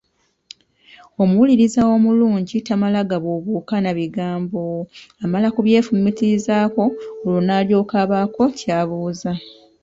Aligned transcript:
Omuwuliriza 1.21 1.81
omulungi 1.93 2.55
tamala 2.67 2.99
gabuubuuka 3.09 3.75
na 3.83 3.91
bigambo, 3.97 4.63
amala 5.23 5.47
kubyefumiitirizaako 5.55 6.83
olwo 7.25 7.39
n’alyoka 7.43 7.95
abaako 8.03 8.43
ky’abuuza. 8.57 9.31